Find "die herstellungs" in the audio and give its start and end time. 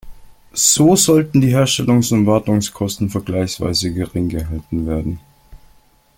1.41-2.11